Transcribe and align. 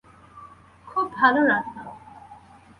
খুব 0.87 1.05
ভালো 1.13 1.41
রান্না। 1.47 1.83